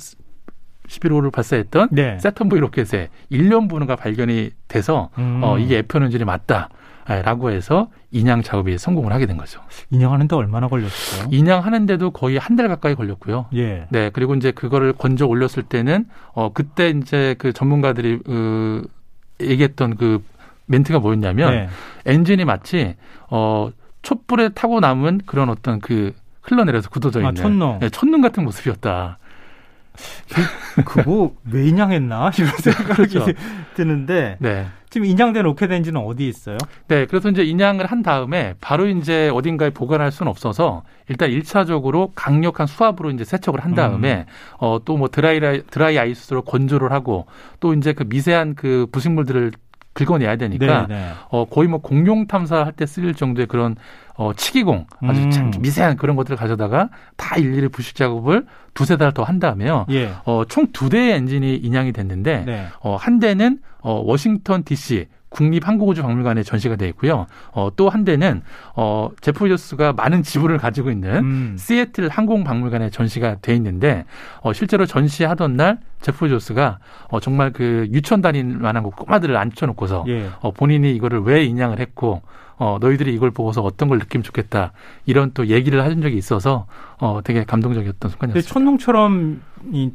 11호를 0.87 1.31
발사했던 1.31 1.89
네. 1.91 2.19
Saturn 2.19 2.49
V 2.49 2.59
로켓의 2.59 3.09
일련 3.29 3.67
번호가 3.67 3.95
발견이 3.95 4.51
돼서 4.67 5.09
음. 5.17 5.39
어, 5.43 5.57
이게 5.57 5.79
F1 5.79 6.03
엔진이 6.03 6.25
맞다. 6.25 6.69
라고 7.05 7.51
해서 7.51 7.89
인양 8.11 8.41
작업이 8.43 8.77
성공을 8.77 9.11
하게 9.11 9.25
된 9.25 9.37
거죠. 9.37 9.59
인양하는데 9.89 10.35
얼마나 10.35 10.67
걸렸어요? 10.67 11.27
인양하는데도 11.31 12.11
거의 12.11 12.37
한 12.37 12.55
달 12.55 12.67
가까이 12.67 12.95
걸렸고요. 12.95 13.47
예. 13.55 13.87
네, 13.89 14.09
그리고 14.11 14.35
이제 14.35 14.51
그거를 14.51 14.93
건져 14.93 15.25
올렸을 15.25 15.63
때는 15.67 16.05
어 16.33 16.51
그때 16.53 16.89
이제 16.89 17.35
그 17.39 17.53
전문가들이 17.53 18.19
그 18.25 18.85
얘기했던 19.39 19.95
그 19.95 20.23
멘트가 20.67 20.99
뭐였냐면 20.99 21.51
네. 21.51 21.69
엔진이 22.05 22.45
마치 22.45 22.95
어 23.29 23.71
촛불에 24.01 24.49
타고 24.49 24.79
남은 24.79 25.21
그런 25.25 25.49
어떤 25.49 25.79
그 25.79 26.13
흘러내려서 26.41 26.89
굳어져 26.89 27.19
아, 27.19 27.29
있는 27.29 27.41
아, 27.41 27.43
촛농. 27.47 27.79
네, 27.79 27.89
촛농 27.89 28.21
같은 28.21 28.43
모습이었다. 28.43 29.17
그, 30.75 30.83
그거 30.83 31.31
왜 31.51 31.67
인양했나 31.67 32.31
이런 32.37 32.51
생각이 32.57 32.93
그렇죠. 32.93 33.25
드는데 33.75 34.37
네. 34.39 34.67
지금 34.89 35.05
인양된 35.05 35.43
로켓 35.43 35.71
엔진은 35.71 36.01
어디 36.01 36.27
있어요? 36.27 36.57
네, 36.89 37.05
그래서 37.05 37.29
이제 37.29 37.43
인양을 37.43 37.85
한 37.85 38.03
다음에 38.03 38.55
바로 38.59 38.87
이제 38.87 39.29
어딘가에 39.29 39.69
보관할 39.69 40.11
수는 40.11 40.29
없어서 40.29 40.83
일단 41.07 41.29
1차적으로 41.29 42.11
강력한 42.13 42.67
수압으로 42.67 43.09
이제 43.11 43.23
세척을 43.23 43.61
한 43.61 43.73
다음에 43.73 44.25
음. 44.27 44.57
어 44.57 44.73
또 44.73 44.97
뭐 44.97 45.07
드라이 45.07 45.39
드라이 45.63 45.97
아이스로 45.97 46.41
건조를 46.41 46.91
하고 46.91 47.25
또 47.61 47.73
이제 47.73 47.93
그 47.93 48.03
미세한 48.03 48.55
그 48.55 48.85
부식물들을 48.91 49.51
긁어내야 49.93 50.35
되니까 50.37 50.87
네, 50.87 50.95
네. 50.95 51.11
어 51.29 51.45
거의 51.45 51.67
뭐 51.67 51.79
공룡 51.81 52.25
탐사할 52.27 52.71
때 52.73 52.85
쓰일 52.85 53.13
정도의 53.13 53.47
그런 53.47 53.75
어 54.15 54.33
치기공 54.33 54.85
아주 55.03 55.21
음. 55.21 55.31
참 55.31 55.51
미세한 55.59 55.97
그런 55.97 56.15
것들을 56.15 56.37
가져다가 56.37 56.89
다 57.17 57.35
일일이 57.37 57.67
부식 57.67 57.95
작업을 57.95 58.45
두세 58.73 58.95
달 58.97 59.11
더 59.13 59.23
한 59.23 59.39
다음에요. 59.39 59.85
예. 59.91 60.11
어 60.25 60.45
총 60.45 60.71
두 60.71 60.89
대의 60.89 61.11
엔진이 61.13 61.57
인양이 61.57 61.91
됐는데 61.91 62.43
네. 62.45 62.67
어 62.81 62.95
한 62.95 63.19
대는 63.19 63.59
어 63.81 63.93
워싱턴 64.05 64.63
DC 64.63 65.07
국립항공우주박물관에 65.31 66.43
전시가 66.43 66.75
되어 66.75 66.87
있고요. 66.89 67.25
어, 67.51 67.69
또 67.75 67.89
한 67.89 68.05
대는 68.05 68.41
어, 68.75 69.09
제프 69.19 69.49
조스가 69.49 69.93
많은 69.93 70.23
지분을 70.23 70.57
가지고 70.57 70.91
있는 70.91 71.15
음. 71.17 71.55
시애틀 71.57 72.07
항공박물관에 72.07 72.89
전시가 72.89 73.37
돼 73.41 73.53
있는데 73.55 74.05
어, 74.41 74.53
실제로 74.53 74.85
전시하던 74.85 75.57
날 75.57 75.79
제프 75.99 76.29
조스가 76.29 76.79
어, 77.09 77.19
정말 77.19 77.51
그 77.51 77.87
유치원 77.91 78.21
다닐 78.21 78.45
만한 78.45 78.83
꼬마들을 78.83 79.35
앉혀놓고서 79.35 80.05
예. 80.07 80.29
어, 80.39 80.51
본인이 80.51 80.95
이거를 80.95 81.21
왜 81.23 81.43
인양을 81.43 81.79
했고 81.79 82.21
어, 82.61 82.77
너희들이 82.79 83.11
이걸 83.15 83.31
보고서 83.31 83.63
어떤 83.63 83.89
걸 83.89 83.97
느끼면 83.97 84.21
좋겠다. 84.21 84.71
이런 85.07 85.31
또 85.33 85.47
얘기를 85.47 85.83
하신 85.83 86.03
적이 86.03 86.17
있어서 86.17 86.67
어, 86.99 87.21
되게 87.23 87.43
감동적이었던 87.43 88.11
순간이었습니다. 88.11 88.53
천둥처럼 88.53 89.41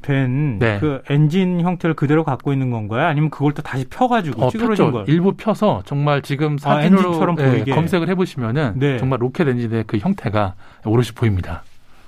된그 0.03 0.59
네. 0.59 0.79
그 0.81 1.01
엔진 1.09 1.61
형태를 1.61 1.95
그대로 1.95 2.25
갖고 2.25 2.53
있는 2.53 2.73
건가요? 2.73 3.07
아니면 3.07 3.31
그걸 3.31 3.53
또 3.53 3.63
다시 3.63 3.85
펴가지고 3.89 4.47
어, 4.47 4.51
찌그러진 4.51 4.91
거 4.91 5.05
일부 5.07 5.35
펴서 5.35 5.83
정말 5.85 6.23
지금 6.23 6.55
아, 6.65 6.83
사진으로 6.83 7.23
아, 7.23 7.35
네, 7.37 7.65
검색을 7.65 8.09
해보시면은 8.09 8.73
네. 8.75 8.99
정말 8.99 9.23
로켓 9.23 9.47
엔진의 9.47 9.85
그 9.87 9.99
형태가 9.99 10.55
오롯이 10.85 11.11
보입니다. 11.15 11.63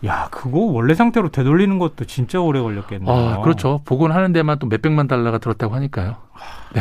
야, 0.05 0.28
그거 0.31 0.59
원래 0.59 0.95
상태로 0.95 1.31
되돌리는 1.31 1.78
것도 1.78 2.05
진짜 2.05 2.40
오래 2.40 2.61
걸렸겠네요. 2.61 3.12
아, 3.12 3.40
그렇죠. 3.40 3.81
복원하는 3.85 4.33
데만 4.33 4.59
또 4.59 4.67
몇백만 4.67 5.09
달러가 5.09 5.38
들었다고 5.38 5.75
하니까요. 5.75 6.17
네. 6.75 6.81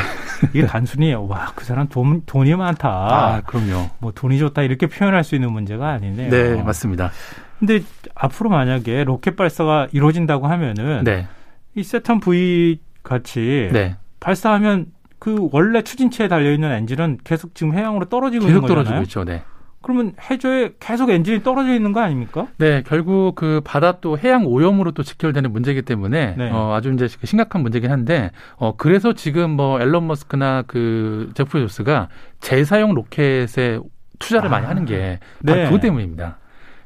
이게 0.53 0.67
단순히 0.67 1.13
와, 1.13 1.51
그 1.55 1.65
사람 1.65 1.87
돈, 1.87 2.21
돈이 2.25 2.55
많다. 2.55 2.89
아, 2.89 3.41
그럼요. 3.41 3.89
뭐 3.99 4.11
돈이 4.11 4.37
좋다 4.37 4.61
이렇게 4.61 4.85
표현할 4.85 5.23
수 5.23 5.33
있는 5.33 5.51
문제가 5.51 5.89
아니네요. 5.89 6.29
네, 6.29 6.61
맞습니다. 6.61 7.11
근데 7.59 7.81
앞으로 8.13 8.51
만약에 8.51 9.03
로켓 9.03 9.35
발사가 9.35 9.87
이루어진다고 9.91 10.45
하면은 10.47 11.03
네. 11.03 11.27
이 11.73 11.83
세턴 11.83 12.19
V 12.19 12.79
같이 13.01 13.69
네. 13.73 13.95
발사하면 14.19 14.87
그 15.17 15.49
원래 15.51 15.81
추진체에 15.81 16.27
달려 16.27 16.51
있는 16.51 16.71
엔진은 16.71 17.19
계속 17.23 17.55
지금 17.55 17.73
해양으로 17.73 18.05
떨어지고 18.05 18.45
계속 18.45 18.57
있는 18.57 18.61
거잖아요. 18.61 18.83
떨어지고 18.83 19.03
있죠. 19.03 19.23
네. 19.23 19.43
그러면 19.81 20.13
해저에 20.29 20.73
계속 20.79 21.09
엔진이 21.09 21.43
떨어져 21.43 21.73
있는 21.73 21.93
거 21.93 22.01
아닙니까? 22.01 22.47
네, 22.57 22.83
결국 22.85 23.35
그 23.35 23.61
바다 23.63 23.99
또 24.01 24.17
해양 24.17 24.45
오염으로 24.45 24.91
또 24.91 25.03
직결되는 25.03 25.51
문제이기 25.51 25.83
때문에 25.83 26.35
네. 26.37 26.49
어, 26.51 26.73
아주 26.73 26.91
이제 26.91 27.07
심각한 27.23 27.61
문제긴 27.61 27.91
한데 27.91 28.31
어, 28.57 28.75
그래서 28.75 29.13
지금 29.13 29.51
뭐 29.51 29.79
앨런 29.79 30.07
머스크나 30.07 30.63
그 30.67 31.31
제프 31.35 31.59
조스가 31.59 32.09
재사용 32.39 32.93
로켓에 32.95 33.79
투자를 34.19 34.47
아, 34.47 34.51
많이 34.51 34.65
하는 34.65 34.85
게 34.85 35.19
바로 35.45 35.59
네. 35.59 35.65
그것 35.65 35.79
때문입니다. 35.81 36.37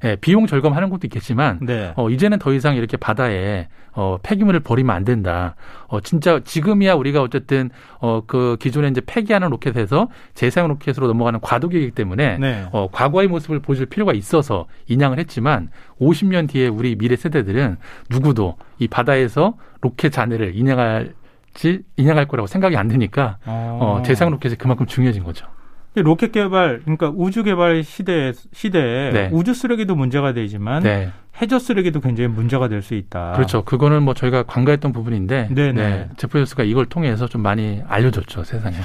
예, 0.03 0.15
비용 0.15 0.48
절감하는 0.48 0.89
것도 0.89 1.01
있겠지만 1.05 1.60
네. 1.62 1.93
어, 1.96 2.10
이제는 2.10 2.39
더 2.39 2.53
이상 2.53 2.75
이렇게 2.75 2.98
바다에 2.98 3.67
어, 3.93 4.17
폐기물을 4.24 4.62
버리면 4.62 4.96
안 4.96 5.03
된다. 5.03 5.55
어, 5.88 6.00
진짜 6.00 6.39
지금이야 6.43 6.93
우리가 6.93 7.22
어쨌든 7.22 7.70
어, 8.00 8.22
그 8.25 8.58
기존에 8.60 8.88
이제 8.88 9.01
폐기하는 9.05 9.50
로켓에서 9.50 10.08
재사용 10.34 10.70
로켓으로 10.70 11.08
넘어가는 11.08 11.39
과도기이기 11.41 11.91
때문에 11.91 12.38
네. 12.38 12.65
어, 12.72 12.88
과거의 12.91 13.27
모습을 13.27 13.60
보여줄 13.60 13.88
필요가 13.88 14.13
있어서 14.13 14.67
인양을 14.88 15.20
했지만 15.20 15.70
50년 16.00 16.50
뒤에 16.50 16.67
우리 16.67 16.96
미래 16.96 17.15
세대들은 17.15 17.77
누구도 18.10 18.55
이 18.79 18.88
바다에서 18.88 19.55
로켓 19.81 20.12
잔해를 20.12 20.55
인양할 20.55 21.13
지 21.53 21.81
인양할 21.98 22.27
거라고 22.27 22.48
생각이 22.48 22.77
안 22.77 22.88
드니까 22.88 23.38
어, 23.46 23.98
어 24.00 24.03
재사용 24.03 24.31
로켓이 24.31 24.55
그만큼 24.55 24.86
중요해진 24.86 25.24
거죠. 25.24 25.46
로켓 25.95 26.31
개발, 26.31 26.79
그러니까 26.81 27.12
우주 27.13 27.43
개발 27.43 27.83
시대 27.83 28.31
시대에 28.53 29.12
네. 29.12 29.29
우주 29.33 29.53
쓰레기도 29.53 29.95
문제가 29.95 30.31
되지만 30.33 30.83
네. 30.83 31.10
해저 31.41 31.60
쓰레기도 31.60 32.00
굉장히 32.00 32.29
문제가 32.29 32.67
될 32.69 32.81
수 32.81 32.93
있다. 32.93 33.33
그렇죠. 33.33 33.63
그거는 33.63 34.03
뭐 34.03 34.13
저희가 34.13 34.43
간과했던 34.43 34.93
부분인데 34.93 35.50
네네. 35.53 35.71
네. 35.74 36.10
제프 36.17 36.33
베조스가 36.33 36.63
이걸 36.63 36.86
통해서 36.86 37.27
좀 37.27 37.41
많이 37.41 37.81
알려줬죠 37.88 38.43
세상에. 38.43 38.75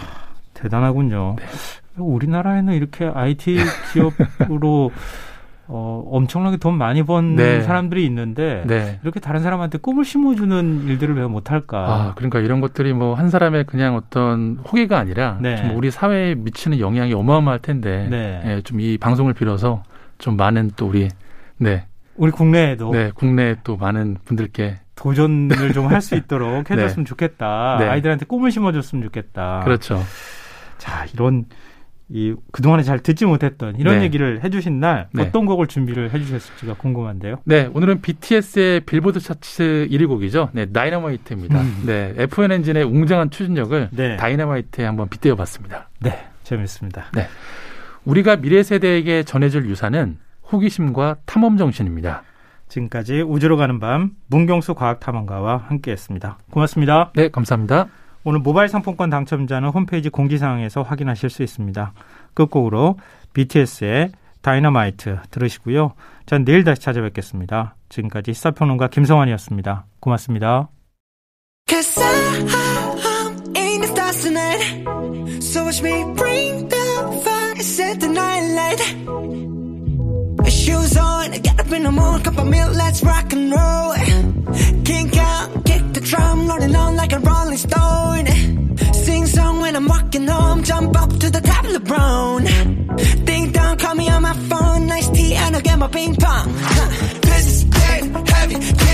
대단하군요. 0.55 1.37
네. 1.39 1.45
우리나라에는 1.99 2.75
이렇게 2.75 3.07
IT 3.07 3.57
기업으로 3.93 4.91
어, 5.69 6.05
엄청나게 6.13 6.59
돈 6.59 6.79
많이 6.79 7.03
번 7.03 7.35
네. 7.37 7.61
사람들이 7.63 8.05
있는데 8.07 8.63
네. 8.67 9.01
이렇게 9.03 9.19
다른 9.21 9.43
사람한테 9.43 9.79
꿈을 9.79 10.05
심어주는 10.05 10.85
일들을 10.87 11.17
왜 11.17 11.27
못할까? 11.27 11.79
아, 11.79 12.13
그러니까 12.15 12.39
이런 12.41 12.61
것들이 12.61 12.93
뭐 12.93 13.15
한 13.17 13.31
사람의 13.31 13.65
그냥 13.65 13.97
어떤 13.97 14.59
호기가 14.59 14.99
아니라 14.99 15.39
네. 15.41 15.57
좀 15.57 15.77
우리 15.77 15.91
사회에 15.91 16.35
미치는 16.37 16.79
영향이 16.79 17.13
어마어마할 17.15 17.61
텐데 17.61 18.07
네. 18.11 18.43
예, 18.45 18.61
좀이 18.63 18.99
방송을 18.99 19.33
빌어서 19.35 19.83
좀 20.19 20.37
많은 20.37 20.71
또 20.77 20.87
우리 20.87 21.09
네 21.59 21.87
우리 22.17 22.31
국내에도 22.31 22.91
네 22.93 23.11
국내 23.15 23.57
또 23.65 23.77
많은 23.77 24.17
분들께 24.25 24.77
도전을 24.95 25.73
좀 25.73 25.91
할 25.91 26.01
수 26.01 26.15
있도록 26.17 26.71
해줬으면 26.71 27.05
네. 27.05 27.09
좋겠다. 27.09 27.77
네. 27.81 27.89
아이들한테 27.89 28.25
꿈을 28.27 28.51
심어줬으면 28.51 29.03
좋겠다. 29.05 29.61
그렇죠. 29.65 30.01
자 30.79 31.05
이런 31.13 31.45
이 32.09 32.35
그동안에 32.53 32.85
잘 32.85 33.01
듣지 33.01 33.27
못했던 33.27 33.75
이런 33.77 33.99
네. 33.99 34.05
얘기를 34.05 34.43
해주신 34.45 34.79
날 34.79 35.09
네. 35.13 35.23
어떤 35.23 35.45
곡을 35.45 35.67
준비를 35.67 36.13
해주셨을지가 36.13 36.75
궁금한데요. 36.75 37.39
네, 37.45 37.69
오늘은 37.75 38.01
BTS의 38.01 38.81
빌보드 38.81 39.19
차트 39.19 39.89
1위 39.91 40.07
곡이죠. 40.07 40.51
네, 40.53 40.67
다이너마이트입니다. 40.67 41.61
음. 41.61 41.83
네, 41.85 42.15
F1 42.17 42.53
엔진의 42.53 42.85
웅장한 42.85 43.31
추진력을 43.31 43.89
네. 43.91 44.17
다이너마이트에 44.17 44.85
한번 44.85 45.09
빗대어봤습니다. 45.09 45.89
네, 46.01 46.27
재밌습니다. 46.45 47.07
네, 47.13 47.27
우리가 48.05 48.37
미래 48.37 48.63
세대에게 48.63 49.25
전해줄 49.25 49.69
유산은 49.69 50.19
호기심과 50.53 51.17
탐험 51.27 51.57
정신입니다. 51.57 52.23
지금까지 52.69 53.23
우주로 53.23 53.57
가는 53.57 53.81
밤 53.81 54.13
문경수 54.29 54.75
과학탐험가와 54.75 55.65
함께했습니다. 55.69 56.39
고맙습니다. 56.51 57.11
네, 57.17 57.29
감사합니다. 57.31 57.89
오늘 58.29 58.41
모바일 58.41 58.69
상품권 58.69 59.09
당첨자는 59.09 59.69
홈페이지 59.69 60.09
공지사항에서 60.09 60.83
확인하실 60.83 61.31
수 61.31 61.45
있습니다. 61.45 61.93
끝곡으로 62.35 62.99
BTS의 63.35 64.11
다이너마이트 64.43 65.21
들으시고요. 65.31 65.93
전 66.27 66.45
내일 66.45 66.65
다시 66.65 66.83
찾아뵙겠습니다. 66.83 67.77
지금까지 67.89 68.35
시사평론가 68.35 68.89
김성환이었습니다. 68.89 69.87
고맙습니다. 70.01 70.69
Shoes 80.67 80.97
on, 80.97 81.33
get 81.43 81.61
up 81.61 81.73
in 81.73 81.83
the 81.83 81.93
morning, 81.93 82.23
cup 82.25 82.39
of 82.39 82.47
milk, 82.49 82.75
let's 82.75 83.03
rock 83.05 83.33
and 83.33 83.53
roll. 83.53 83.95
Kink 84.85 85.17
out, 85.17 85.36
drum 86.07 86.49
rolling 86.49 86.77
on 86.77 86.97
like 86.97 87.13
a 87.13 87.19
rolling 87.19 87.59
stone. 87.59 88.27
Sing 88.93 89.27
song 89.27 89.61
when 89.61 89.75
I'm 89.75 89.87
walking 89.87 90.27
home, 90.27 90.63
jump 90.63 90.97
up 90.97 91.11
to 91.11 91.31
the 91.31 91.41
top 91.41 91.65
of 91.65 91.73
the 91.73 91.81
LeBron. 91.81 93.25
Ding 93.25 93.53
dong, 93.53 93.77
call 93.79 93.95
me 93.95 94.09
on 94.09 94.23
my 94.23 94.35
phone, 94.49 94.87
nice 94.87 95.09
tea, 95.09 95.35
and 95.35 95.57
I'll 95.57 95.63
get 95.63 95.79
my 95.79 95.89
ping 95.89 96.15
pong. 96.15 96.55
Huh. 96.57 97.21
This 97.23 97.47
is 97.47 97.65
dead 97.65 98.29
heavy. 98.29 98.86